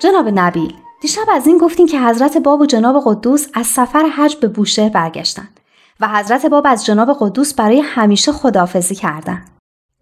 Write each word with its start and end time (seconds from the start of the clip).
جناب 0.00 0.28
نبیل 0.34 0.74
دیشب 1.02 1.26
از 1.32 1.46
این 1.46 1.58
گفتین 1.58 1.86
که 1.86 2.00
حضرت 2.00 2.36
باب 2.36 2.60
و 2.60 2.66
جناب 2.66 3.02
قدوس 3.06 3.46
از 3.54 3.66
سفر 3.66 4.02
حج 4.16 4.36
به 4.36 4.48
بوشهر 4.48 4.88
برگشتند 4.88 5.60
و 6.00 6.08
حضرت 6.08 6.46
باب 6.46 6.66
از 6.66 6.86
جناب 6.86 7.16
قدوس 7.20 7.54
برای 7.54 7.80
همیشه 7.80 8.32
خدافزی 8.32 8.94
کردند. 8.94 9.50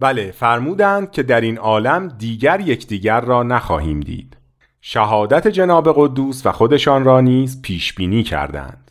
بله 0.01 0.31
فرمودند 0.31 1.11
که 1.11 1.23
در 1.23 1.41
این 1.41 1.59
عالم 1.59 2.09
دیگر 2.09 2.61
یکدیگر 2.61 3.21
را 3.21 3.43
نخواهیم 3.43 4.01
دید. 4.01 4.37
شهادت 4.81 5.49
جناب 5.49 5.93
قدوس 5.97 6.47
و 6.47 6.53
خودشان 6.53 7.05
را 7.05 7.21
نیز 7.21 7.63
پیش 7.63 7.95
بینی 7.95 8.23
کردند. 8.23 8.91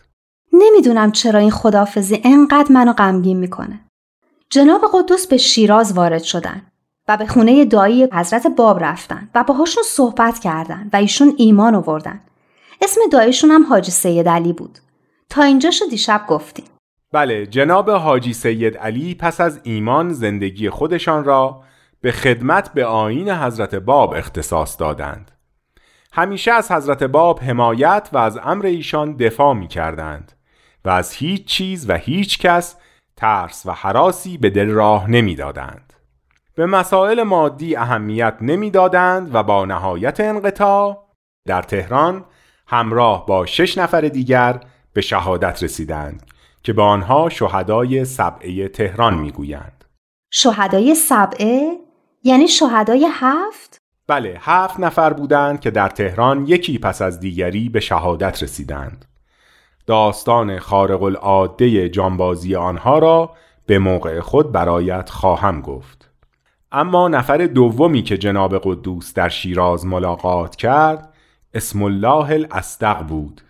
نمی‌دونم 0.54 1.12
چرا 1.12 1.40
این 1.40 1.52
خدافزی 1.52 2.22
انقدر 2.24 2.72
منو 2.72 2.94
غمگین 2.94 3.38
می‌کنه. 3.38 3.80
جناب 4.50 4.82
قدوس 4.94 5.28
به 5.28 5.38
شیراز 5.38 5.94
وارد 5.94 6.24
شدند. 6.24 6.73
و 7.08 7.18
به 7.18 7.26
خونه 7.26 7.66
دایی 7.66 8.08
حضرت 8.14 8.48
باب 8.48 8.84
رفتن 8.84 9.30
و 9.36 9.44
باهاشون 9.44 9.84
صحبت 9.84 10.40
کردن 10.40 10.90
و 10.94 10.96
ایشون 10.96 11.34
ایمان 11.38 11.76
آوردن. 11.76 12.22
اسم 12.82 13.02
دایشون 13.12 13.52
هم 13.52 13.66
حاجی 13.66 13.92
سید 13.92 14.30
علی 14.30 14.54
بود. 14.54 14.80
تا 15.30 15.44
اینجاشو 15.44 15.86
دیشب 15.86 16.26
گفتیم. 16.28 16.66
بله 17.12 17.46
جناب 17.46 17.90
حاجی 17.90 18.34
سید 18.34 18.78
علی 18.78 19.16
پس 19.16 19.42
از 19.42 19.60
ایمان 19.64 20.14
زندگی 20.14 20.70
خودشان 20.70 21.24
را 21.24 21.64
به 22.02 22.12
خدمت 22.12 22.74
به 22.74 22.86
آین 22.86 23.30
حضرت 23.30 23.76
باب 23.76 24.14
اختصاص 24.14 24.80
دادند. 24.80 25.32
همیشه 26.14 26.52
از 26.52 26.72
حضرت 26.72 27.04
باب 27.04 27.40
حمایت 27.40 28.10
و 28.14 28.18
از 28.18 28.40
امر 28.44 28.66
ایشان 28.66 29.18
دفاع 29.18 29.54
می 29.54 29.68
کردند 29.68 30.32
و 30.86 30.90
از 30.90 31.12
هیچ 31.14 31.46
چیز 31.46 31.90
و 31.90 31.94
هیچ 31.94 32.40
کس 32.40 32.76
ترس 33.16 33.66
و 33.66 33.72
حراسی 33.72 34.38
به 34.38 34.50
دل 34.50 34.70
راه 34.70 35.10
نمی 35.10 35.36
دادند. 35.36 35.83
به 36.56 36.66
مسائل 36.66 37.24
مادی 37.24 37.76
اهمیت 37.76 38.38
نمی‌دادند 38.42 39.36
و 39.36 39.44
با 39.44 39.66
نهایت 39.66 40.20
انقطاع 40.20 41.08
در 41.48 41.62
تهران 41.62 42.26
همراه 42.68 43.26
با 43.26 43.46
شش 43.46 43.78
نفر 43.78 44.02
دیگر 44.02 44.60
به 44.94 45.02
شهادت 45.02 45.64
رسیدند 45.64 46.26
که 46.64 46.74
به 46.74 46.82
آنها 46.82 47.30
شهدای 47.30 48.06
سبعه 48.06 48.68
تهران 48.68 49.14
می‌گویند. 49.14 49.86
شهدای 50.32 50.96
سبعه 50.96 51.78
یعنی 52.24 52.48
شهدای 52.48 53.08
هفت؟ 53.12 53.78
بله 54.08 54.38
هفت 54.42 54.80
نفر 54.80 55.14
بودند 55.14 55.60
که 55.60 55.72
در 55.72 55.90
تهران 55.90 56.46
یکی 56.48 56.78
پس 56.78 57.02
از 57.02 57.20
دیگری 57.20 57.70
به 57.70 57.80
شهادت 57.80 58.44
رسیدند. 58.44 59.06
داستان 59.88 60.60
خارق 60.60 61.04
العاده 61.04 61.90
جانبازی 61.90 62.56
آنها 62.56 63.00
را 63.00 63.36
به 63.66 63.80
موقع 63.80 64.20
خود 64.20 64.52
برایت 64.52 65.10
خواهم 65.10 65.62
گفت. 65.62 66.13
اما 66.76 67.08
نفر 67.08 67.38
دومی 67.38 68.04
که 68.04 68.18
جناب 68.18 68.58
قدوس 68.58 69.14
در 69.14 69.30
شیراز 69.30 69.86
ملاقات 69.86 70.56
کرد 70.56 71.14
اسم 71.54 71.84
الله 71.84 72.32
الاصدق 72.32 72.98
بود. 73.08 73.42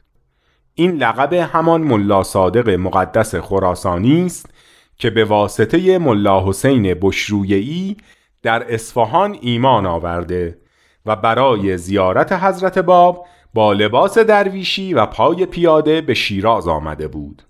این 0.76 0.92
لقب 0.92 1.34
همان 1.34 1.82
ملا 1.82 2.24
صادق 2.24 2.70
مقدس 2.70 3.36
خراسانی 3.36 4.26
است 4.26 4.50
که 4.98 5.10
به 5.10 5.26
واسطه 5.26 5.98
ملا 5.98 6.50
حسین 6.50 6.94
بشرویی 7.02 7.98
در 8.42 8.74
اصفهان 8.74 9.38
ایمان 9.42 9.86
آورده 9.86 10.58
و 11.06 11.16
برای 11.16 11.78
زیارت 11.78 12.32
حضرت 12.32 12.80
باب 12.80 13.26
با 13.54 13.74
لباس 13.74 14.18
درویشی 14.18 14.94
و 14.94 15.06
پای 15.06 15.46
پیاده 15.46 16.02
به 16.02 16.14
شیراز 16.14 16.68
آمده 16.68 17.08
بود. 17.08 17.44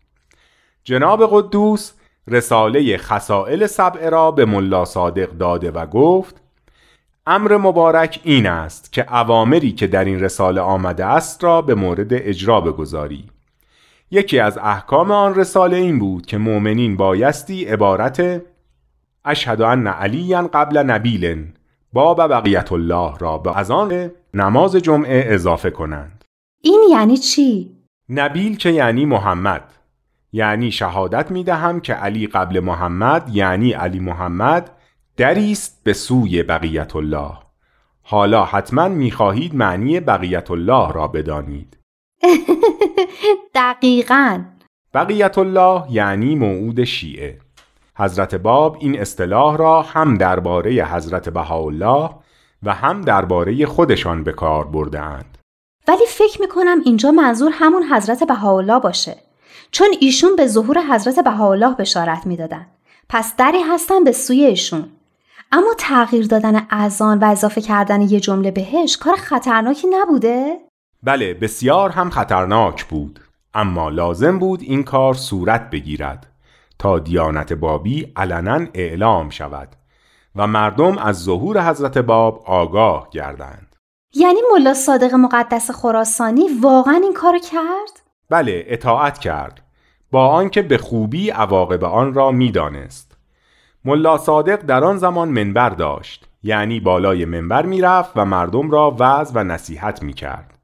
جناب 0.84 1.28
قدوس 1.32 1.94
رساله 2.28 2.98
خسائل 2.98 3.66
سبعه 3.66 4.10
را 4.10 4.32
به 4.32 4.46
ملا 4.46 4.86
صادق 4.86 5.30
داده 5.30 5.72
و 5.72 5.86
گفت 5.86 6.42
امر 7.28 7.58
مبارک 7.58 8.20
این 8.24 8.46
است 8.46 8.94
که 8.94 9.16
اوامری 9.16 9.72
که 9.72 9.88
در 9.88 10.06
این 10.06 10.20
رساله 10.20 10.62
آمده 10.62 11.06
است 11.06 11.44
را 11.44 11.62
به 11.62 11.76
مورد 11.76 12.14
اجرا 12.14 12.62
بگذاری. 12.62 13.26
یکی 14.12 14.40
از 14.40 14.58
احکام 14.58 15.12
آن 15.12 15.36
رساله 15.36 15.78
این 15.78 16.00
بود 16.00 16.26
که 16.26 16.38
مؤمنین 16.38 16.98
بایستی 16.98 17.66
عبارت 17.66 18.42
اشهد 19.26 19.62
ان 19.62 19.88
علی 19.88 20.36
قبل 20.36 20.78
نبیل 20.78 21.48
باب 21.94 22.28
بقیت 22.28 22.72
الله 22.72 23.18
را 23.18 23.38
به 23.38 23.58
از 23.58 23.72
آن 23.72 24.12
نماز 24.34 24.76
جمعه 24.76 25.26
اضافه 25.28 25.70
کنند. 25.70 26.26
این 26.62 26.82
یعنی 26.92 27.18
چی؟ 27.18 27.78
نبیل 28.10 28.58
که 28.58 28.70
یعنی 28.70 29.06
محمد. 29.06 29.64
یعنی 30.34 30.72
شهادت 30.72 31.32
می 31.32 31.44
دهم 31.44 31.80
که 31.80 31.94
علی 31.94 32.28
قبل 32.28 32.60
محمد 32.60 33.30
یعنی 33.36 33.72
علی 33.72 34.00
محمد 34.00 34.72
دریست 35.18 35.82
به 35.84 35.94
سوی 35.94 36.44
بقیت 36.44 36.96
الله 36.96 37.32
حالا 38.04 38.46
حتما 38.46 38.88
می 38.88 39.12
خواهید 39.12 39.56
معنی 39.56 40.00
بقیت 40.00 40.52
الله 40.52 40.92
را 40.92 41.08
بدانید. 41.08 41.78
دقیقا. 43.56 44.44
بقیت 44.94 45.38
الله 45.38 45.84
یعنی 45.90 46.36
موعود 46.36 46.84
شیعه. 46.84 47.40
حضرت 47.98 48.36
باب 48.36 48.78
این 48.80 49.00
اصطلاح 49.00 49.58
را 49.58 49.82
هم 49.82 50.18
درباره 50.18 50.72
حضرت 50.72 51.30
بهاءالله 51.30 52.10
و 52.64 52.74
هم 52.74 53.02
درباره 53.02 53.66
خودشان 53.66 54.24
به 54.24 54.32
کار 54.32 54.68
بردهاند. 54.68 55.38
ولی 55.88 56.06
فکر 56.08 56.42
می 56.42 56.48
کنم 56.48 56.82
اینجا 56.86 57.12
منظور 57.12 57.52
همون 57.54 57.84
حضرت 57.84 58.24
بهاءالله 58.24 58.80
باشه. 58.80 59.16
چون 59.74 59.88
ایشون 60.00 60.36
به 60.36 60.48
ظهور 60.48 60.82
حضرت 60.90 61.20
بهاءالله 61.20 61.76
بشارت 61.76 62.26
می‌دادن 62.26 62.66
پس 63.10 63.36
دری 63.36 63.62
هستن 63.62 64.04
به 64.04 64.12
سوی 64.12 64.44
ایشون. 64.46 64.90
اما 65.52 65.74
تغییر 65.78 66.28
دادن 66.28 66.68
اذان 66.70 67.20
و 67.20 67.26
اضافه 67.26 67.62
کردن 67.62 68.02
یه 68.02 68.20
جمله 68.20 68.52
بهش 68.52 68.98
کار 68.98 69.16
خطرناکی 69.16 69.88
نبوده؟ 69.92 70.58
بله 71.04 71.34
بسیار 71.34 71.90
هم 71.90 72.10
خطرناک 72.10 72.86
بود. 72.86 73.20
اما 73.54 73.90
لازم 73.90 74.40
بود 74.40 74.62
این 74.62 74.84
کار 74.84 75.14
صورت 75.14 75.70
بگیرد 75.70 76.28
تا 76.80 77.00
دیانت 77.00 77.54
بابی 77.54 78.14
علنا 78.16 78.68
اعلام 78.74 79.30
شود 79.30 79.68
و 80.36 80.48
مردم 80.48 80.98
از 80.98 81.24
ظهور 81.24 81.70
حضرت 81.70 81.98
باب 81.98 82.44
آگاه 82.46 83.10
گردند. 83.12 83.76
یعنی 84.14 84.40
ملا 84.54 84.74
صادق 84.74 85.14
مقدس 85.14 85.72
خراسانی 85.72 86.48
واقعا 86.62 87.00
این 87.04 87.14
کارو 87.14 87.40
کرد؟ 87.40 88.03
بله 88.30 88.66
اطاعت 88.68 89.20
کرد. 89.20 89.62
با 90.12 90.28
آنکه 90.28 90.62
به 90.62 90.78
خوبی 90.78 91.30
عواقب 91.30 91.84
آن 91.84 92.14
را 92.14 92.32
می‌دانست. 92.32 93.18
ملا 93.86 94.18
صادق 94.18 94.62
در 94.62 94.84
آن 94.84 94.98
زمان 94.98 95.30
منبر 95.30 95.70
داشت 95.70 96.28
یعنی 96.44 96.80
بالای 96.80 97.26
منبر 97.26 97.66
می‌رفت 97.66 98.12
و 98.16 98.26
مردم 98.26 98.72
را 98.72 98.96
وعظ 99.00 99.32
و 99.36 99.44
نصیحت 99.44 100.04
می‌کرد. 100.04 100.58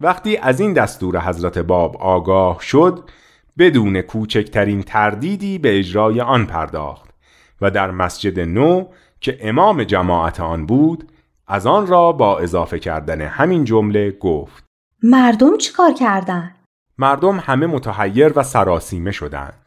وقتی 0.00 0.36
از 0.36 0.60
این 0.60 0.72
دستور 0.72 1.20
حضرت 1.20 1.58
باب 1.58 1.96
آگاه 1.96 2.58
شد 2.60 3.10
بدون 3.58 4.00
کوچکترین 4.00 4.82
تردیدی 4.82 5.58
به 5.58 5.78
اجرای 5.78 6.20
آن 6.20 6.46
پرداخت 6.46 7.10
و 7.60 7.70
در 7.70 7.90
مسجد 7.90 8.40
نو 8.40 8.84
که 9.20 9.38
امام 9.40 9.84
جماعت 9.84 10.40
آن 10.40 10.66
بود 10.66 11.12
از 11.46 11.66
آن 11.66 11.86
را 11.86 12.12
با 12.12 12.38
اضافه 12.38 12.78
کردن 12.78 13.20
همین 13.20 13.64
جمله 13.64 14.10
گفت. 14.10 14.64
مردم 15.02 15.56
چیکار 15.56 15.92
کردند 15.92 16.57
مردم 16.98 17.38
همه 17.38 17.66
متحیر 17.66 18.32
و 18.36 18.42
سراسیمه 18.42 19.10
شدند. 19.10 19.66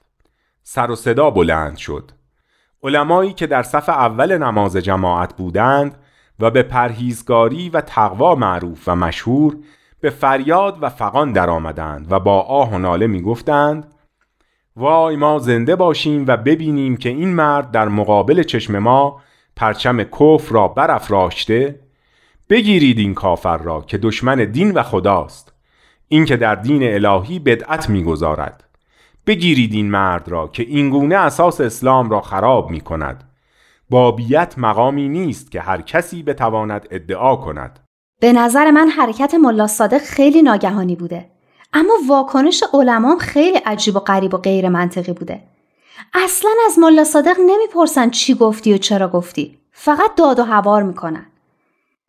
سر 0.63 0.91
و 0.91 0.95
صدا 0.95 1.29
بلند 1.29 1.77
شد. 1.77 2.11
علمایی 2.83 3.33
که 3.33 3.47
در 3.47 3.63
صف 3.63 3.89
اول 3.89 4.37
نماز 4.37 4.75
جماعت 4.77 5.35
بودند 5.37 5.97
و 6.39 6.51
به 6.51 6.63
پرهیزگاری 6.63 7.69
و 7.69 7.81
تقوا 7.81 8.35
معروف 8.35 8.87
و 8.87 8.95
مشهور 8.95 9.57
به 10.01 10.09
فریاد 10.09 10.77
و 10.81 10.89
فقان 10.89 11.31
درآمدند 11.31 12.11
و 12.11 12.19
با 12.19 12.41
آه 12.41 12.73
و 12.73 12.77
ناله 12.77 13.07
می 13.07 13.21
گفتند 13.21 13.93
وای 14.75 15.15
ما 15.15 15.39
زنده 15.39 15.75
باشیم 15.75 16.25
و 16.27 16.37
ببینیم 16.37 16.97
که 16.97 17.09
این 17.09 17.33
مرد 17.33 17.71
در 17.71 17.87
مقابل 17.87 18.43
چشم 18.43 18.79
ما 18.79 19.21
پرچم 19.55 20.03
کفر 20.03 20.53
را 20.53 20.67
برافراشته 20.67 21.79
بگیرید 22.49 22.99
این 22.99 23.13
کافر 23.13 23.57
را 23.57 23.81
که 23.81 23.97
دشمن 23.97 24.35
دین 24.35 24.71
و 24.71 24.83
خداست 24.83 25.50
اینکه 26.13 26.37
در 26.37 26.55
دین 26.55 26.83
الهی 26.83 27.39
بدعت 27.39 27.89
می‌گذارد. 27.89 28.63
بگیرید 29.27 29.73
این 29.73 29.91
مرد 29.91 30.29
را 30.29 30.47
که 30.47 30.63
اینگونه 30.63 31.15
اساس 31.15 31.61
اسلام 31.61 32.09
را 32.09 32.21
خراب 32.21 32.71
می 32.71 32.81
کند 32.81 33.23
بابیت 33.89 34.53
مقامی 34.57 35.09
نیست 35.09 35.51
که 35.51 35.61
هر 35.61 35.81
کسی 35.81 36.23
بتواند 36.23 36.87
ادعا 36.91 37.35
کند. 37.35 37.79
به 38.19 38.33
نظر 38.33 38.71
من 38.71 38.87
حرکت 38.87 39.33
ملا 39.33 39.67
صادق 39.67 39.97
خیلی 39.97 40.41
ناگهانی 40.41 40.95
بوده. 40.95 41.29
اما 41.73 41.93
واکنش 42.07 42.63
علمام 42.73 43.17
خیلی 43.17 43.57
عجیب 43.57 43.95
و 43.95 43.99
غریب 43.99 44.33
و 44.33 44.37
غیر 44.37 44.69
منطقی 44.69 45.13
بوده. 45.13 45.43
اصلا 46.13 46.51
از 46.65 46.79
ملا 46.79 47.03
صادق 47.03 47.37
نمی‌پرسن 47.45 48.09
چی 48.09 48.33
گفتی 48.33 48.73
و 48.73 48.77
چرا 48.77 49.07
گفتی. 49.07 49.57
فقط 49.71 50.15
داد 50.15 50.39
و 50.39 50.43
هوار 50.43 50.83
می‌کنن. 50.83 51.25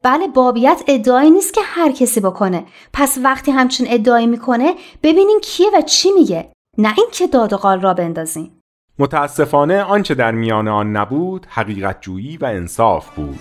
بله 0.02 0.28
بابیت 0.28 0.82
ادعایی 0.88 1.30
نیست 1.30 1.54
که 1.54 1.60
هر 1.64 1.92
کسی 1.92 2.20
بکنه. 2.20 2.64
پس 2.92 3.18
وقتی 3.24 3.50
همچین 3.50 3.86
ادعایی 3.90 4.26
می‌کنه 4.26 4.74
ببینین 5.02 5.40
کیه 5.42 5.66
و 5.74 5.80
چی 5.80 6.12
میگه. 6.12 6.52
نه 6.78 6.94
اینکه 6.98 7.26
داد 7.26 7.52
و 7.52 7.56
قال 7.56 7.80
را 7.80 7.94
بندازین. 7.94 8.50
متاسفانه 8.98 9.82
آنچه 9.82 10.14
در 10.14 10.30
میان 10.32 10.68
آن 10.68 10.96
نبود 10.96 11.46
حقیقت 11.50 12.00
جویی 12.00 12.36
و 12.36 12.44
انصاف 12.44 13.10
بود. 13.10 13.38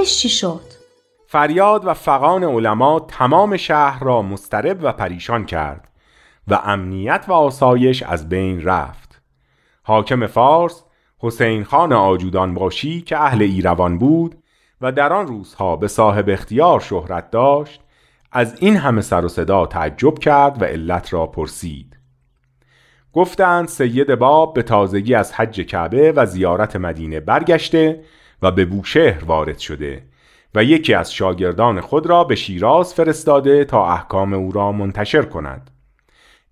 بعدش 0.00 0.18
چی 0.18 0.28
شد؟ 0.28 0.60
فریاد 1.26 1.86
و 1.86 1.94
فقان 1.94 2.44
علما 2.44 3.00
تمام 3.00 3.56
شهر 3.56 4.04
را 4.04 4.22
مسترب 4.22 4.78
و 4.82 4.92
پریشان 4.92 5.44
کرد 5.44 5.88
و 6.48 6.54
امنیت 6.54 7.24
و 7.28 7.32
آسایش 7.32 8.02
از 8.02 8.28
بین 8.28 8.62
رفت 8.62 9.22
حاکم 9.82 10.26
فارس 10.26 10.84
حسین 11.18 11.64
خان 11.64 11.92
آجودان 11.92 12.54
باشی 12.54 13.00
که 13.00 13.18
اهل 13.18 13.42
ایروان 13.42 13.98
بود 13.98 14.34
و 14.80 14.92
در 14.92 15.12
آن 15.12 15.26
روزها 15.26 15.76
به 15.76 15.88
صاحب 15.88 16.24
اختیار 16.28 16.80
شهرت 16.80 17.30
داشت 17.30 17.80
از 18.32 18.56
این 18.58 18.76
همه 18.76 19.00
سر 19.00 19.24
و 19.24 19.28
صدا 19.28 19.66
تعجب 19.66 20.18
کرد 20.18 20.62
و 20.62 20.64
علت 20.64 21.12
را 21.12 21.26
پرسید 21.26 21.96
گفتند 23.12 23.68
سید 23.68 24.14
باب 24.14 24.54
به 24.54 24.62
تازگی 24.62 25.14
از 25.14 25.32
حج 25.32 25.60
کعبه 25.60 26.12
و 26.12 26.26
زیارت 26.26 26.76
مدینه 26.76 27.20
برگشته 27.20 28.04
و 28.42 28.50
به 28.50 28.64
بوشهر 28.64 29.24
وارد 29.24 29.58
شده 29.58 30.02
و 30.54 30.64
یکی 30.64 30.94
از 30.94 31.12
شاگردان 31.12 31.80
خود 31.80 32.06
را 32.06 32.24
به 32.24 32.34
شیراز 32.34 32.94
فرستاده 32.94 33.64
تا 33.64 33.86
احکام 33.86 34.32
او 34.32 34.52
را 34.52 34.72
منتشر 34.72 35.22
کند. 35.22 35.70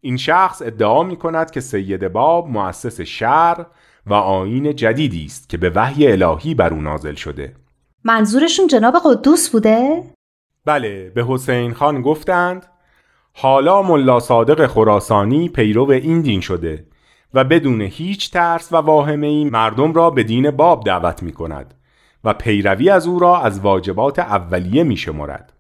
این 0.01 0.17
شخص 0.17 0.63
ادعا 0.63 1.03
می 1.03 1.17
کند 1.17 1.51
که 1.51 1.61
سید 1.61 2.09
باب 2.09 2.49
مؤسس 2.49 3.01
شهر 3.01 3.67
و 4.07 4.15
آین 4.15 4.77
جدیدی 4.77 5.25
است 5.25 5.49
که 5.49 5.57
به 5.57 5.71
وحی 5.75 6.13
الهی 6.13 6.55
بر 6.55 6.75
او 6.75 6.81
نازل 6.81 7.15
شده. 7.15 7.55
منظورشون 8.05 8.67
جناب 8.67 8.95
قدوس 9.05 9.51
بوده؟ 9.51 10.03
بله 10.65 11.13
به 11.15 11.25
حسین 11.29 11.75
خان 11.75 12.03
گفتند 12.03 12.67
حالا 13.33 13.83
ملا 13.83 14.21
صادق 14.21 14.67
خراسانی 14.67 15.49
پیرو 15.49 15.91
این 15.91 16.21
دین 16.21 16.41
شده 16.41 16.87
و 17.35 17.45
بدون 17.45 17.81
هیچ 17.81 18.31
ترس 18.31 18.73
و 18.73 18.77
واهمه 18.77 19.27
ای 19.27 19.45
مردم 19.45 19.93
را 19.93 20.11
به 20.11 20.23
دین 20.23 20.51
باب 20.51 20.85
دعوت 20.85 21.23
می 21.23 21.33
کند. 21.33 21.75
و 22.25 22.35
پیروی 22.35 22.91
از 22.91 23.07
او 23.07 23.19
را 23.19 23.41
از 23.41 23.61
واجبات 23.61 24.19
اولیه 24.19 24.85
می 24.85 24.97
شمارد. 24.97 25.53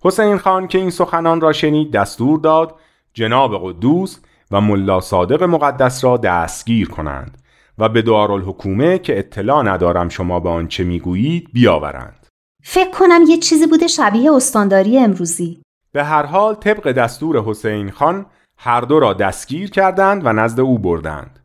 حسین 0.00 0.38
خان 0.38 0.68
که 0.68 0.78
این 0.78 0.90
سخنان 0.90 1.40
را 1.40 1.52
شنید 1.52 1.92
دستور 1.92 2.40
داد 2.40 2.74
جناب 3.14 3.68
قدوس 3.68 4.18
و 4.50 4.60
ملا 4.60 5.00
صادق 5.00 5.42
مقدس 5.42 6.04
را 6.04 6.16
دستگیر 6.16 6.88
کنند 6.88 7.38
و 7.78 7.88
به 7.88 8.02
دارالحکومه 8.02 8.98
که 8.98 9.18
اطلاع 9.18 9.62
ندارم 9.62 10.08
شما 10.08 10.40
به 10.40 10.48
آنچه 10.48 10.84
می‌گویید 10.84 11.48
بیاورند. 11.52 12.26
فکر 12.62 12.90
کنم 12.90 13.20
یه 13.28 13.36
چیزی 13.36 13.66
بوده 13.66 13.86
شبیه 13.86 14.32
استانداری 14.32 14.98
امروزی. 14.98 15.62
به 15.92 16.04
هر 16.04 16.26
حال 16.26 16.54
طبق 16.54 16.92
دستور 16.92 17.42
حسین 17.42 17.90
خان 17.90 18.26
هر 18.58 18.80
دو 18.80 19.00
را 19.00 19.12
دستگیر 19.12 19.70
کردند 19.70 20.26
و 20.26 20.32
نزد 20.32 20.60
او 20.60 20.78
بردند. 20.78 21.37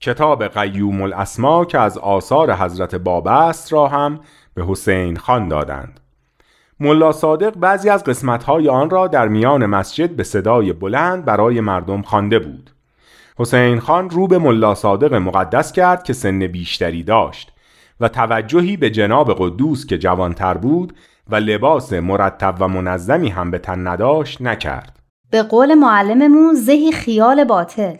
کتاب 0.00 0.44
قیوم 0.48 1.02
الاسما 1.02 1.64
که 1.64 1.78
از 1.78 1.98
آثار 1.98 2.52
حضرت 2.52 2.94
باب 2.94 3.28
است 3.28 3.72
را 3.72 3.88
هم 3.88 4.20
به 4.54 4.64
حسین 4.68 5.16
خان 5.16 5.48
دادند. 5.48 6.00
ملا 6.80 7.12
صادق 7.12 7.58
بعضی 7.58 7.88
از 7.90 8.04
قسمتهای 8.04 8.68
آن 8.68 8.90
را 8.90 9.06
در 9.06 9.28
میان 9.28 9.66
مسجد 9.66 10.10
به 10.10 10.24
صدای 10.24 10.72
بلند 10.72 11.24
برای 11.24 11.60
مردم 11.60 12.02
خوانده 12.02 12.38
بود. 12.38 12.70
حسین 13.38 13.80
خان 13.80 14.10
رو 14.10 14.26
به 14.26 14.38
ملا 14.38 14.74
صادق 14.74 15.14
مقدس 15.14 15.72
کرد 15.72 16.02
که 16.02 16.12
سن 16.12 16.38
بیشتری 16.38 17.02
داشت 17.02 17.52
و 18.00 18.08
توجهی 18.08 18.76
به 18.76 18.90
جناب 18.90 19.34
قدوس 19.38 19.86
که 19.86 19.98
جوانتر 19.98 20.54
بود 20.54 20.94
و 21.28 21.36
لباس 21.36 21.92
مرتب 21.92 22.54
و 22.60 22.68
منظمی 22.68 23.28
هم 23.28 23.50
به 23.50 23.58
تن 23.58 23.86
نداشت 23.86 24.42
نکرد. 24.42 24.98
به 25.30 25.42
قول 25.42 25.74
معلممون 25.74 26.54
زهی 26.54 26.92
خیال 26.92 27.44
باطل. 27.44 27.96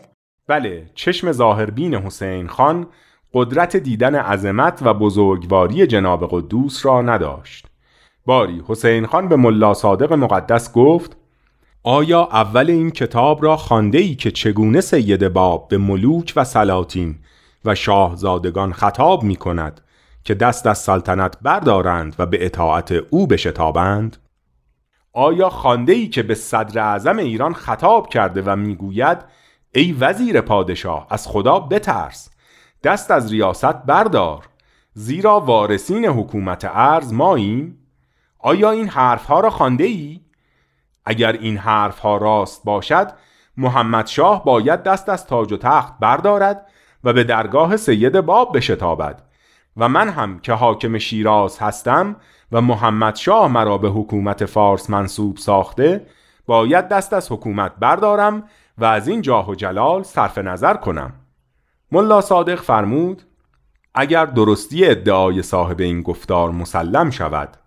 بله 0.47 0.89
چشم 0.95 1.31
ظاهربین 1.31 1.95
حسین 1.95 2.47
خان 2.47 2.87
قدرت 3.33 3.77
دیدن 3.77 4.15
عظمت 4.15 4.79
و 4.81 4.93
بزرگواری 4.93 5.87
جناب 5.87 6.27
قدوس 6.31 6.85
را 6.85 7.01
نداشت 7.01 7.67
باری 8.25 8.63
حسین 8.67 9.05
خان 9.05 9.27
به 9.27 9.35
ملا 9.35 9.73
صادق 9.73 10.13
مقدس 10.13 10.73
گفت 10.73 11.17
آیا 11.83 12.23
اول 12.23 12.69
این 12.69 12.91
کتاب 12.91 13.43
را 13.43 13.57
خانده 13.57 13.97
ای 13.97 14.15
که 14.15 14.31
چگونه 14.31 14.81
سید 14.81 15.27
باب 15.27 15.67
به 15.67 15.77
ملوک 15.77 16.33
و 16.35 16.43
سلاطین 16.43 17.15
و 17.65 17.75
شاهزادگان 17.75 18.73
خطاب 18.73 19.23
می 19.23 19.35
کند 19.35 19.81
که 20.23 20.33
دست 20.33 20.67
از 20.67 20.77
سلطنت 20.77 21.37
بردارند 21.41 22.15
و 22.19 22.25
به 22.25 22.45
اطاعت 22.45 22.91
او 22.91 23.27
بشتابند؟ 23.27 24.17
آیا 25.13 25.49
خانده 25.49 25.93
ای 25.93 26.07
که 26.07 26.23
به 26.23 26.35
صدر 26.35 26.79
اعظم 26.79 27.17
ایران 27.17 27.53
خطاب 27.53 28.09
کرده 28.09 28.41
و 28.45 28.55
می‌گوید 28.55 29.17
ای 29.71 29.93
وزیر 29.99 30.41
پادشاه 30.41 31.07
از 31.09 31.27
خدا 31.27 31.59
بترس. 31.59 32.29
دست 32.83 33.11
از 33.11 33.31
ریاست 33.31 33.65
بردار. 33.65 34.45
زیرا 34.93 35.39
وارثین 35.39 36.05
حکومت 36.05 36.65
ارز 36.65 37.13
ماییم. 37.13 37.77
آیا 38.39 38.71
این 38.71 38.87
حرفها 38.87 39.39
را 39.39 39.49
خانده 39.49 39.83
ای؟ 39.83 40.21
اگر 41.05 41.31
این 41.31 41.57
حرفها 41.57 42.17
راست 42.17 42.63
باشد 42.63 43.11
محمد 43.57 44.07
شاه 44.07 44.45
باید 44.45 44.83
دست 44.83 45.09
از 45.09 45.27
تاج 45.27 45.51
و 45.51 45.57
تخت 45.57 45.93
بردارد 45.99 46.65
و 47.03 47.13
به 47.13 47.23
درگاه 47.23 47.77
سید 47.77 48.21
باب 48.21 48.57
بشتابد. 48.57 49.23
و 49.77 49.89
من 49.89 50.09
هم 50.09 50.39
که 50.39 50.53
حاکم 50.53 50.97
شیراز 50.97 51.59
هستم 51.59 52.15
و 52.51 52.61
محمد 52.61 53.15
شاه 53.15 53.47
مرا 53.47 53.77
به 53.77 53.89
حکومت 53.89 54.45
فارس 54.45 54.89
منصوب 54.89 55.37
ساخته 55.37 56.05
باید 56.45 56.87
دست 56.87 57.13
از 57.13 57.31
حکومت 57.31 57.71
بردارم 57.79 58.43
و 58.77 58.85
از 58.85 59.07
این 59.07 59.21
جاه 59.21 59.49
و 59.49 59.55
جلال 59.55 60.03
صرف 60.03 60.37
نظر 60.37 60.73
کنم. 60.73 61.13
ملا 61.91 62.21
صادق 62.21 62.61
فرمود 62.61 63.23
اگر 63.95 64.25
درستی 64.25 64.85
ادعای 64.85 65.41
صاحب 65.41 65.79
این 65.79 66.01
گفتار 66.01 66.51
مسلم 66.51 67.09
شود 67.09 67.57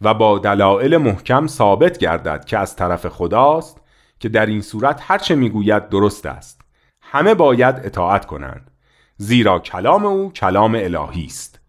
و 0.00 0.14
با 0.14 0.38
دلایل 0.38 0.96
محکم 0.96 1.46
ثابت 1.46 1.98
گردد 1.98 2.44
که 2.44 2.58
از 2.58 2.76
طرف 2.76 3.06
خداست 3.06 3.80
که 4.18 4.28
در 4.28 4.46
این 4.46 4.60
صورت 4.60 5.00
هرچه 5.02 5.34
می‌گوید 5.34 5.88
درست 5.88 6.26
است. 6.26 6.60
همه 7.02 7.34
باید 7.34 7.76
اطاعت 7.84 8.26
کنند 8.26 8.70
زیرا 9.16 9.58
کلام 9.58 10.06
او 10.06 10.32
کلام 10.32 10.74
الهی 10.74 11.24
است. 11.24 11.60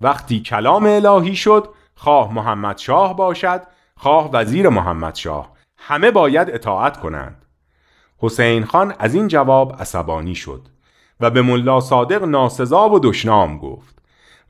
وقتی 0.00 0.40
کلام 0.40 0.86
الهی 0.86 1.36
شد 1.36 1.68
خواه 1.94 2.34
محمد 2.34 2.78
شاه 2.78 3.16
باشد 3.16 3.62
خواه 3.96 4.30
وزیر 4.32 4.68
محمد 4.68 5.14
شاه. 5.14 5.52
همه 5.78 6.10
باید 6.10 6.50
اطاعت 6.50 7.00
کنند. 7.00 7.41
حسین 8.22 8.64
خان 8.64 8.94
از 8.98 9.14
این 9.14 9.28
جواب 9.28 9.76
عصبانی 9.80 10.34
شد 10.34 10.62
و 11.20 11.30
به 11.30 11.42
ملا 11.42 11.80
صادق 11.80 12.24
ناسزا 12.24 12.88
و 12.88 12.98
دشنام 12.98 13.58
گفت 13.58 13.98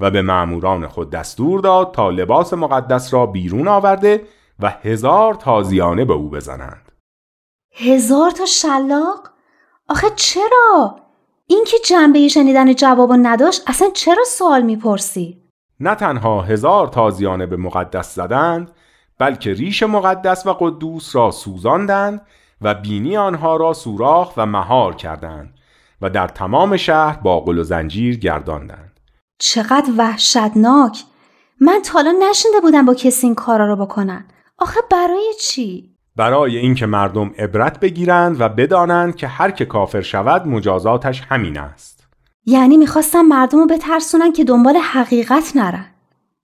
و 0.00 0.10
به 0.10 0.22
معموران 0.22 0.86
خود 0.86 1.10
دستور 1.10 1.60
داد 1.60 1.92
تا 1.94 2.10
لباس 2.10 2.52
مقدس 2.52 3.14
را 3.14 3.26
بیرون 3.26 3.68
آورده 3.68 4.22
و 4.60 4.74
هزار 4.82 5.34
تازیانه 5.34 6.04
به 6.04 6.12
او 6.12 6.30
بزنند 6.30 6.92
هزار 7.74 8.30
تا 8.30 8.46
شلاق؟ 8.46 9.30
آخه 9.88 10.06
چرا؟ 10.16 10.96
این 11.46 11.64
که 11.66 11.76
جنبه 11.84 12.28
شنیدن 12.28 12.74
جواب 12.74 13.12
نداشت 13.12 13.62
اصلا 13.66 13.90
چرا 13.90 14.24
سوال 14.24 14.62
می‌پرسی؟ 14.62 15.42
نه 15.80 15.94
تنها 15.94 16.42
هزار 16.42 16.86
تازیانه 16.86 17.46
به 17.46 17.56
مقدس 17.56 18.14
زدند 18.14 18.70
بلکه 19.18 19.52
ریش 19.52 19.82
مقدس 19.82 20.46
و 20.46 20.52
قدوس 20.52 21.16
را 21.16 21.30
سوزاندند 21.30 22.26
و 22.62 22.74
بینی 22.74 23.16
آنها 23.16 23.56
را 23.56 23.72
سوراخ 23.72 24.32
و 24.36 24.46
مهار 24.46 24.94
کردند 24.94 25.54
و 26.02 26.10
در 26.10 26.28
تمام 26.28 26.76
شهر 26.76 27.16
با 27.16 27.40
قل 27.40 27.58
و 27.58 27.62
زنجیر 27.62 28.18
گرداندند. 28.18 29.00
چقدر 29.38 29.92
وحشتناک! 29.98 31.04
من 31.60 31.80
تا 31.84 31.92
حالا 31.92 32.14
نشنده 32.30 32.60
بودم 32.62 32.84
با 32.84 32.94
کسی 32.94 33.26
این 33.26 33.34
کارا 33.34 33.66
رو 33.66 33.76
بکنن. 33.76 34.24
آخه 34.58 34.80
برای 34.90 35.32
چی؟ 35.40 35.92
برای 36.16 36.56
اینکه 36.58 36.86
مردم 36.86 37.30
عبرت 37.38 37.80
بگیرند 37.80 38.40
و 38.40 38.48
بدانند 38.48 39.16
که 39.16 39.26
هر 39.26 39.50
که 39.50 39.64
کافر 39.64 40.00
شود 40.00 40.46
مجازاتش 40.46 41.22
همین 41.28 41.58
است. 41.58 42.06
یعنی 42.46 42.76
می‌خواستم 42.76 43.22
مردم 43.22 43.58
رو 43.58 43.66
بترسونن 43.66 44.32
که 44.32 44.44
دنبال 44.44 44.76
حقیقت 44.76 45.52
نرن. 45.54 45.86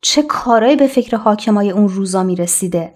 چه 0.01 0.23
کارایی 0.23 0.77
به 0.77 0.87
فکر 0.87 1.17
حاکمای 1.17 1.71
اون 1.71 1.89
روزا 1.89 2.23
می‌رسیده؟ 2.23 2.95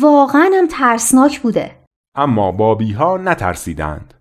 واقعا 0.00 0.50
هم 0.54 0.66
ترسناک 0.66 1.40
بوده. 1.40 1.81
اما 2.14 2.52
بابی 2.52 2.92
ها 2.92 3.16
نترسیدند. 3.16 4.14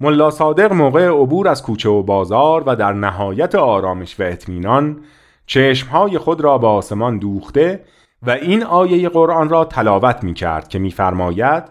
ملا 0.00 0.30
صادق 0.30 0.72
موقع 0.72 1.08
عبور 1.08 1.48
از 1.48 1.62
کوچه 1.62 1.88
و 1.88 2.02
بازار 2.02 2.62
و 2.66 2.76
در 2.76 2.92
نهایت 2.92 3.54
آرامش 3.54 4.20
و 4.20 4.22
اطمینان 4.22 5.00
چشمهای 5.46 6.18
خود 6.18 6.40
را 6.40 6.58
به 6.58 6.66
آسمان 6.66 7.18
دوخته 7.18 7.84
و 8.22 8.30
این 8.30 8.62
آیه 8.62 9.08
قرآن 9.08 9.48
را 9.48 9.64
تلاوت 9.64 10.24
می 10.24 10.34
کرد 10.34 10.68
که 10.68 10.78
میفرماید 10.78 11.64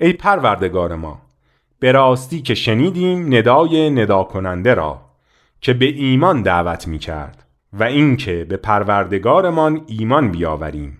ای 0.00 0.12
پروردگار 0.12 0.94
ما 0.94 1.18
به 1.78 1.92
راستی 1.92 2.42
که 2.42 2.54
شنیدیم 2.54 3.34
ندای 3.34 3.90
ندا 3.90 4.24
کننده 4.24 4.74
را 4.74 5.00
که 5.60 5.72
به 5.72 5.86
ایمان 5.86 6.42
دعوت 6.42 6.88
می 6.88 6.98
کرد 6.98 7.44
و 7.72 7.84
اینکه 7.84 8.46
به 8.48 8.56
پروردگارمان 8.56 9.84
ایمان 9.86 10.30
بیاوریم 10.30 10.98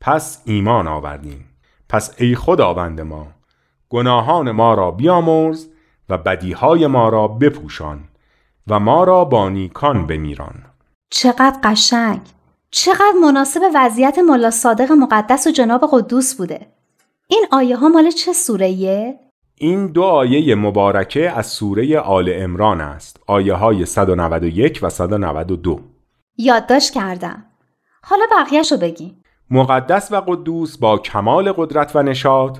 پس 0.00 0.42
ایمان 0.44 0.86
آوردیم. 0.86 1.45
پس 1.88 2.14
ای 2.18 2.34
خداوند 2.34 3.00
ما 3.00 3.26
گناهان 3.88 4.50
ما 4.50 4.74
را 4.74 4.90
بیامرز 4.90 5.66
و 6.08 6.18
بدیهای 6.18 6.86
ما 6.86 7.08
را 7.08 7.28
بپوشان 7.28 8.08
و 8.66 8.80
ما 8.80 9.04
را 9.04 9.24
با 9.24 9.48
نیکان 9.48 10.06
بمیران. 10.06 10.62
چقدر 11.10 11.58
قشنگ! 11.64 12.20
چقدر 12.70 13.14
مناسب 13.22 13.60
وضعیت 13.74 14.18
ملا 14.18 14.50
صادق 14.50 14.92
مقدس 14.92 15.46
و 15.46 15.50
جناب 15.50 15.88
قدوس 15.92 16.34
بوده. 16.34 16.66
این 17.28 17.46
آیه 17.52 17.76
ها 17.76 17.88
مال 17.88 18.10
چه 18.10 18.32
سوره 18.32 19.18
این 19.54 19.86
دو 19.86 20.02
آیه 20.02 20.54
مبارکه 20.54 21.30
از 21.30 21.46
سوره 21.46 21.98
آل 21.98 22.32
امران 22.34 22.80
است 22.80 23.20
آیه 23.26 23.54
های 23.54 23.86
191 23.86 24.80
و 24.82 24.90
192 24.90 25.80
یادداشت 26.38 26.92
کردم. 26.92 27.44
حالا 28.02 28.24
بقیهش 28.32 28.72
رو 28.72 28.78
بگیم 28.78 29.22
مقدس 29.50 30.12
و 30.12 30.20
قدوس 30.20 30.78
با 30.78 30.98
کمال 30.98 31.52
قدرت 31.52 31.96
و 31.96 32.02
نشاط 32.02 32.58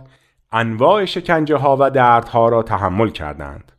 انواع 0.53 1.05
شکنجه 1.05 1.57
ها 1.57 1.77
و 1.81 1.91
دردها 1.91 2.49
را 2.49 2.63
تحمل 2.63 3.09
کردند. 3.09 3.73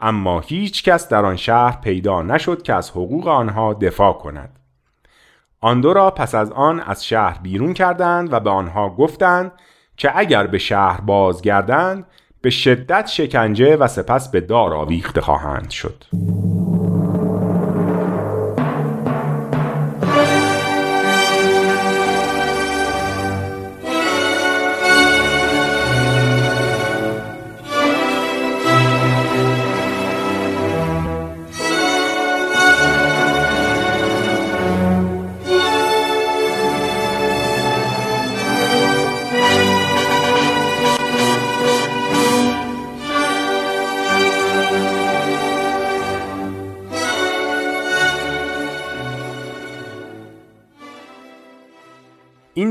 اما 0.00 0.40
هیچ 0.40 0.82
کس 0.82 1.08
در 1.08 1.26
آن 1.26 1.36
شهر 1.36 1.80
پیدا 1.80 2.22
نشد 2.22 2.62
که 2.62 2.74
از 2.74 2.90
حقوق 2.90 3.28
آنها 3.28 3.74
دفاع 3.74 4.12
کند. 4.12 4.58
آن 5.60 5.80
دو 5.80 5.92
را 5.92 6.10
پس 6.10 6.34
از 6.34 6.52
آن 6.52 6.80
از 6.80 7.06
شهر 7.06 7.38
بیرون 7.42 7.74
کردند 7.74 8.32
و 8.32 8.40
به 8.40 8.50
آنها 8.50 8.90
گفتند 8.90 9.52
که 9.96 10.18
اگر 10.18 10.46
به 10.46 10.58
شهر 10.58 11.00
بازگردند 11.00 12.06
به 12.40 12.50
شدت 12.50 13.06
شکنجه 13.06 13.76
و 13.76 13.86
سپس 13.86 14.30
به 14.30 14.40
دار 14.40 14.74
آویخته 14.74 15.20
خواهند 15.20 15.70
شد. 15.70 16.04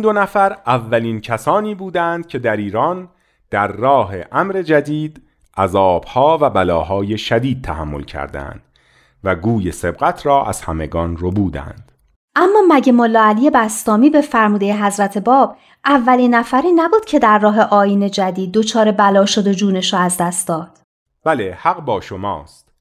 دو 0.05 0.13
نفر 0.13 0.57
اولین 0.65 1.21
کسانی 1.21 1.75
بودند 1.75 2.27
که 2.27 2.39
در 2.39 2.57
ایران 2.57 3.09
در 3.51 3.67
راه 3.67 4.13
امر 4.31 4.61
جدید 4.61 5.21
عذابها 5.57 6.37
و 6.41 6.49
بلاهای 6.49 7.17
شدید 7.17 7.63
تحمل 7.63 8.03
کردند 8.03 8.61
و 9.23 9.35
گوی 9.35 9.71
سبقت 9.71 10.25
را 10.25 10.45
از 10.45 10.61
همگان 10.61 11.17
رو 11.17 11.31
بودند. 11.31 11.91
اما 12.35 12.59
مگه 12.69 12.91
ملا 12.91 13.23
علی 13.23 13.49
بستامی 13.49 14.09
به 14.09 14.21
فرموده 14.21 14.83
حضرت 14.85 15.17
باب 15.17 15.57
اولین 15.85 16.35
نفری 16.35 16.71
نبود 16.71 17.05
که 17.05 17.19
در 17.19 17.39
راه 17.39 17.61
آین 17.61 18.11
جدید 18.11 18.51
دچار 18.51 18.91
بلا 18.91 19.25
شد 19.25 19.47
و 19.47 19.53
جونش 19.53 19.93
را 19.93 19.99
از 19.99 20.17
دست 20.17 20.47
داد؟ 20.47 20.79
بله 21.23 21.57
حق 21.61 21.79
با 21.79 22.01
شماست. 22.01 22.73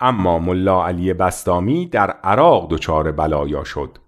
اما 0.00 0.38
ملا 0.38 0.86
علی 0.86 1.14
بستامی 1.14 1.86
در 1.86 2.10
عراق 2.10 2.70
دچار 2.70 3.12
بلایا 3.12 3.64
شد. 3.64 3.98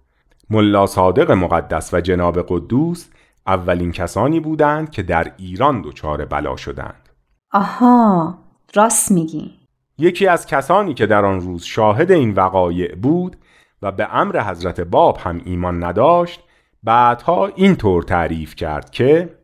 ملا 0.49 0.85
صادق 0.85 1.31
مقدس 1.31 1.93
و 1.93 2.01
جناب 2.01 2.45
قدوس 2.47 3.09
اولین 3.47 3.91
کسانی 3.91 4.39
بودند 4.39 4.89
که 4.89 5.03
در 5.03 5.31
ایران 5.37 5.81
دچار 5.81 6.25
بلا 6.25 6.55
شدند. 6.55 7.09
آها 7.51 8.37
راست 8.75 9.11
میگی. 9.11 9.59
یکی 9.97 10.27
از 10.27 10.47
کسانی 10.47 10.93
که 10.93 11.05
در 11.05 11.25
آن 11.25 11.41
روز 11.41 11.63
شاهد 11.63 12.11
این 12.11 12.33
وقایع 12.33 12.95
بود 12.95 13.35
و 13.81 13.91
به 13.91 14.15
امر 14.15 14.41
حضرت 14.41 14.81
باب 14.81 15.17
هم 15.17 15.41
ایمان 15.45 15.83
نداشت 15.83 16.43
بعدها 16.83 17.47
اینطور 17.55 18.03
تعریف 18.03 18.55
کرد 18.55 18.89
که 18.89 19.37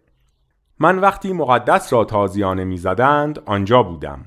من 0.80 1.00
وقتی 1.00 1.34
مقدس 1.34 1.94
را 1.94 2.04
تازیانه 2.04 2.64
می‌زدند 2.64 3.40
آنجا 3.46 3.84
بودم. 3.84 4.26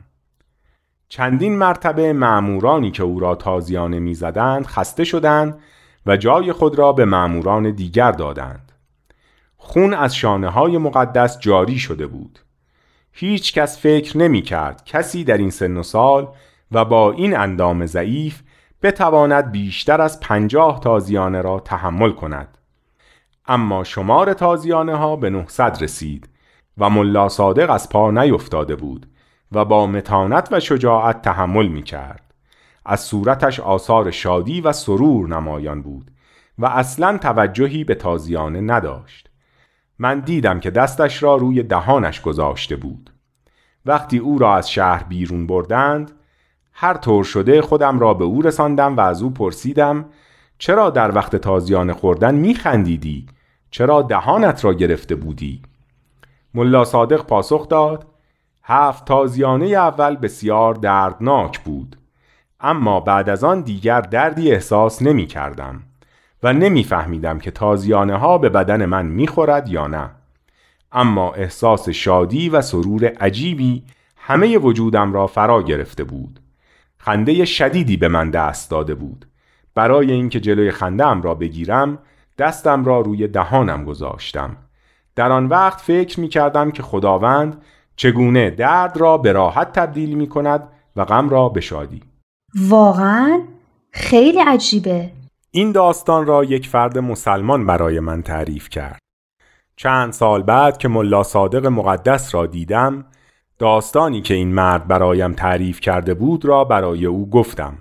چندین 1.09 1.59
مرتبه 1.59 2.12
معمورانی 2.12 2.90
که 2.90 3.02
او 3.02 3.21
را 3.21 3.35
تازیانه 3.35 3.99
می‌زدند 3.99 4.66
خسته 4.66 5.04
شدند 5.04 5.59
و 6.06 6.16
جای 6.16 6.52
خود 6.52 6.78
را 6.78 6.92
به 6.92 7.04
معموران 7.04 7.70
دیگر 7.70 8.12
دادند. 8.12 8.73
خون 9.56 9.94
از 9.94 10.16
شانه 10.16 10.49
های 10.49 10.78
مقدس 10.78 11.38
جاری 11.38 11.78
شده 11.78 12.06
بود. 12.06 12.38
هیچ 13.12 13.52
کس 13.52 13.78
فکر 13.78 14.18
نمی 14.18 14.42
کرد 14.42 14.84
کسی 14.84 15.25
در 15.25 15.37
این 15.37 15.50
سن 15.50 15.76
و 15.76 15.82
سال 15.82 16.28
و 16.73 16.84
با 16.84 17.12
این 17.12 17.37
اندام 17.37 17.87
ضعیف 17.87 18.42
بتواند 18.82 19.52
بیشتر 19.52 20.00
از 20.00 20.20
پنجاه 20.20 20.80
تازیانه 20.80 21.42
را 21.42 21.61
تحمل 21.61 22.12
کند. 22.12 22.58
اما 23.46 23.84
شمار 23.84 24.32
تازیانه 24.32 24.96
ها 24.96 25.16
به 25.16 25.30
900 25.30 25.82
رسید 25.82 26.28
و 26.78 26.90
ملا 26.90 27.28
صادق 27.28 27.70
از 27.70 27.88
پا 27.88 28.11
نیفتاده 28.11 28.76
بود 28.76 29.06
و 29.52 29.64
با 29.64 29.87
متانت 29.87 30.49
و 30.52 30.61
شجاعت 30.61 31.23
تحمل 31.23 31.68
می 31.68 31.82
کرد. 31.82 32.24
از 32.85 33.00
صورتش 33.00 33.61
آثار 33.61 34.11
شادی 34.11 34.61
و 34.61 34.73
سرور 34.73 35.29
نمایان 35.29 35.83
بود 35.83 36.11
و 36.59 36.67
اصلا 36.67 37.19
توجهی 37.19 37.85
به 37.85 37.95
تازیانه 37.95 38.61
نداشت. 38.61 39.31
من 39.99 40.21
دیدم 40.21 40.61
که 40.61 40.71
دستش 40.71 41.23
را 41.23 41.37
روی 41.37 41.62
دهانش 41.62 42.21
گذاشته 42.21 42.76
بود. 42.76 43.11
وقتی 43.87 44.19
او 44.19 44.38
را 44.38 44.57
از 44.57 44.71
شهر 44.71 45.03
بیرون 45.03 45.47
بردند 45.47 46.12
هر 46.73 46.95
طور 46.95 47.25
شده 47.25 47.62
خودم 47.62 47.99
را 47.99 48.14
به 48.14 48.25
او 48.25 48.43
رساندم 48.43 48.97
و 48.97 49.00
از 49.00 49.23
او 49.23 49.31
پرسیدم 49.31 50.05
چرا 50.59 50.91
در 50.91 51.14
وقت 51.14 51.37
تازیانه 51.37 51.93
خوردن 51.93 52.35
میخندیدی؟ 52.35 53.26
چرا 53.71 54.03
دهانت 54.03 54.64
را 54.64 54.75
گرفته 54.75 55.14
بودی؟ 55.14 55.62
ملا 56.55 56.85
صادق 56.85 57.26
پاسخ 57.26 57.69
داد 57.69 58.07
هفت 58.62 59.05
تازیانه 59.05 59.67
اول 59.67 60.17
بسیار 60.17 60.75
دردناک 60.75 61.61
بود 61.61 61.97
اما 62.66 63.00
بعد 63.00 63.28
از 63.28 63.44
آن 63.44 63.61
دیگر 63.61 64.00
دردی 64.00 64.52
احساس 64.52 65.02
نمی 65.02 65.26
کردم 65.26 65.83
و 66.42 66.52
نمیفهمیدم 66.52 67.38
که 67.38 67.50
تازیانه 67.50 68.16
ها 68.16 68.38
به 68.38 68.49
بدن 68.49 68.85
من 68.85 69.06
می‌خورد 69.06 69.68
یا 69.68 69.87
نه. 69.87 70.11
اما 70.92 71.33
احساس 71.33 71.88
شادی 71.88 72.49
و 72.49 72.61
سرور 72.62 73.04
عجیبی 73.04 73.85
همه 74.16 74.59
وجودم 74.59 75.12
را 75.12 75.26
فرا 75.26 75.62
گرفته 75.62 76.04
بود. 76.04 76.40
خنده 76.99 77.44
شدیدی 77.44 77.97
به 77.97 78.09
من 78.09 78.30
دست 78.30 78.71
داده 78.71 78.94
بود. 78.94 79.26
برای 79.75 80.12
اینکه 80.12 80.40
جلوی 80.40 80.71
خندهام 80.71 81.23
را 81.23 81.35
بگیرم 81.35 81.99
دستم 82.38 82.85
را 82.85 83.00
روی 83.00 83.28
دهانم 83.28 83.85
گذاشتم. 83.85 84.56
در 85.16 85.33
آن 85.33 85.47
وقت 85.47 85.80
فکر 85.80 86.21
می 86.21 86.28
کردم 86.28 86.71
که 86.71 86.83
خداوند 86.83 87.62
چگونه 87.97 88.50
درد 88.50 88.97
را 88.97 89.18
به 89.18 89.33
راحت 89.33 89.73
تبدیل 89.73 90.14
می 90.14 90.28
کند 90.28 90.68
و 90.97 91.04
غم 91.04 91.28
را 91.28 91.49
به 91.49 91.61
شادی. 91.61 92.13
واقعا 92.54 93.42
خیلی 93.90 94.38
عجیبه. 94.38 95.11
این 95.50 95.73
داستان 95.73 96.26
را 96.26 96.44
یک 96.44 96.68
فرد 96.68 96.99
مسلمان 96.99 97.66
برای 97.66 98.00
من 98.00 98.23
تعریف 98.23 98.68
کرد. 98.68 98.99
چند 99.76 100.12
سال 100.12 100.42
بعد 100.42 100.78
که 100.78 100.88
ملا 100.88 101.23
صادق 101.23 101.66
مقدس 101.66 102.34
را 102.34 102.46
دیدم 102.46 103.04
داستانی 103.58 104.23
که 104.23 104.34
این 104.34 104.54
مرد 104.54 104.88
برایم 104.88 105.32
تعریف 105.32 105.80
کرده 105.80 106.14
بود 106.14 106.44
را 106.44 106.64
برای 106.64 107.06
او 107.06 107.30
گفتم. 107.30 107.78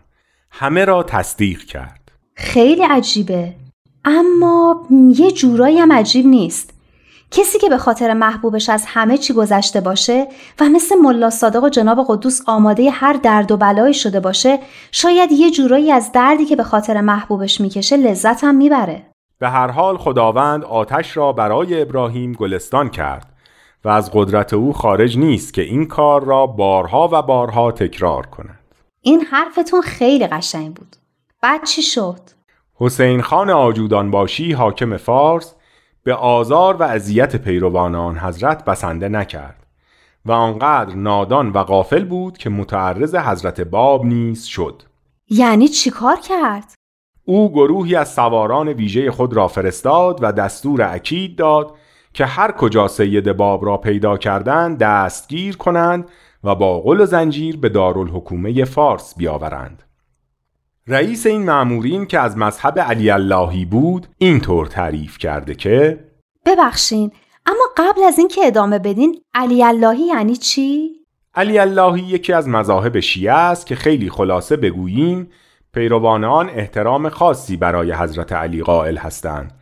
همه 0.52 0.86
را 0.86 1.04
تصدیق 1.04 1.60
کرد. 1.60 2.12
خیلی 2.36 2.84
عجیبه. 2.84 3.56
اما 4.06 4.88
یه 5.16 5.32
جورایی 5.32 5.80
هم 5.80 5.92
عجیب 5.92 6.26
نیست. 6.26 6.73
کسی 7.34 7.60
که 7.60 7.70
به 7.70 7.78
خاطر 7.78 8.14
محبوبش 8.14 8.70
از 8.70 8.84
همه 8.88 9.18
چی 9.18 9.34
گذشته 9.34 9.82
باشه 9.82 10.28
و 10.60 10.64
مثل 10.64 10.96
ملا 10.96 11.30
صادق 11.30 11.64
و 11.64 11.70
جناب 11.70 12.06
قدوس 12.08 12.42
آماده 12.48 12.90
هر 12.90 13.14
درد 13.14 13.52
و 13.52 13.58
بلایی 13.58 13.94
شده 13.94 14.20
باشه 14.20 14.60
شاید 14.92 15.32
یه 15.32 15.52
جورایی 15.52 15.92
از 15.92 16.12
دردی 16.12 16.46
که 16.46 16.56
به 16.56 16.64
خاطر 16.64 17.02
محبوبش 17.02 17.62
می‌کشه 17.62 17.98
لذت 17.98 18.44
هم 18.44 18.56
می‌بره. 18.56 19.06
به 19.40 19.50
هر 19.50 19.68
حال 19.68 19.98
خداوند 19.98 20.64
آتش 20.64 21.18
را 21.18 21.32
برای 21.32 21.82
ابراهیم 21.82 22.34
گلستان 22.34 22.90
کرد 22.90 23.34
و 23.86 23.90
از 23.90 24.12
قدرت 24.14 24.54
او 24.54 24.74
خارج 24.74 25.18
نیست 25.18 25.54
که 25.54 25.62
این 25.62 25.88
کار 25.88 26.24
را 26.24 26.48
بارها 26.48 27.10
و 27.12 27.22
بارها 27.22 27.72
تکرار 27.72 28.26
کند. 28.26 28.60
این 29.02 29.22
حرفتون 29.22 29.82
خیلی 29.82 30.28
قشنگ 30.28 30.74
بود. 30.74 30.96
بعد 31.42 31.64
چی 31.64 31.82
شد؟ 31.82 32.20
حسین 32.76 33.22
خان 33.22 33.50
آجودان 33.50 34.12
باشی 34.12 34.52
حاکم 34.52 34.98
فارس 34.98 35.56
به 36.04 36.14
آزار 36.14 36.76
و 36.76 36.84
اذیت 36.84 37.36
پیروان 37.36 37.96
آن 37.96 38.18
حضرت 38.18 38.66
بسنده 38.66 39.10
نکرد 39.10 39.66
و 40.26 40.32
آنقدر 40.32 40.96
نادان 40.96 41.50
و 41.50 41.64
غافل 41.64 42.06
بود 42.06 42.38
که 42.38 42.50
متعرض 42.50 43.16
حضرت 43.16 43.62
باب 43.62 44.06
نیز 44.06 44.44
شد. 44.44 44.84
یعنی 45.30 45.68
چیکار 45.68 46.16
کرد؟ 46.20 46.74
او 47.26 47.52
گروهی 47.52 47.96
از 47.96 48.14
سواران 48.14 48.68
ویژه 48.70 49.12
خود 49.12 49.34
را 49.34 49.48
فرستاد 49.48 50.20
و 50.22 50.32
دستور 50.32 50.82
اکید 50.82 51.36
داد 51.36 51.76
که 52.14 52.26
هر 52.26 52.52
کجا 52.52 52.88
سید 52.88 53.32
باب 53.32 53.66
را 53.66 53.78
پیدا 53.78 54.18
کردند 54.18 54.78
دستگیر 54.78 55.58
کنند 55.58 56.08
و 56.44 56.56
با 56.56 56.80
قل 56.80 57.02
و 57.02 57.06
زنجیر 57.06 57.58
به 57.58 57.70
دارالحکومه 57.70 58.66
فارس 58.66 59.16
بیاورند. 59.18 59.84
رئیس 60.88 61.26
این 61.26 61.44
معمورین 61.44 62.06
که 62.06 62.20
از 62.20 62.38
مذهب 62.38 62.80
علی 62.80 63.10
اللهی 63.10 63.66
بود 63.66 64.08
اینطور 64.18 64.68
تعریف 64.68 65.18
کرده 65.18 65.56
که 65.56 66.06
ببخشین 66.46 67.12
اما 67.46 67.64
قبل 67.78 68.04
از 68.04 68.20
اینکه 68.20 68.48
ادامه 68.48 68.80
بدین 68.80 69.22
علی 69.34 69.64
اللهی 69.64 70.08
یعنی 70.08 70.36
چی؟ 70.36 70.90
علی 71.36 71.60
اللهی 71.60 72.02
یکی 72.02 72.34
از 72.34 72.50
مذاهب 72.50 73.00
شیعه 73.00 73.34
است 73.34 73.66
که 73.66 73.76
خیلی 73.76 74.10
خلاصه 74.10 74.58
بگوییم 74.58 75.30
پیروان 75.74 76.24
آن 76.24 76.50
احترام 76.50 77.10
خاصی 77.10 77.58
برای 77.58 77.92
حضرت 77.92 78.34
علی 78.34 78.64
قائل 78.64 78.98
هستند. 78.98 79.60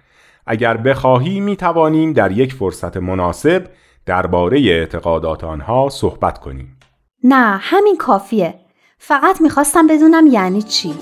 اگر 0.47 0.77
بخواهی 0.77 1.39
می 1.39 1.55
توانیم 1.55 2.13
در 2.13 2.31
یک 2.31 2.53
فرصت 2.53 2.97
مناسب 2.97 3.67
درباره 4.05 4.59
اعتقادات 4.59 5.43
آنها 5.43 5.89
صحبت 5.89 6.37
کنیم. 6.37 6.79
نه 7.23 7.57
همین 7.61 7.97
کافیه. 7.97 8.60
فقط 9.03 9.41
می‌خواستم 9.41 9.87
بدونم 9.87 10.27
یعنی 10.27 10.61
چی. 10.61 10.93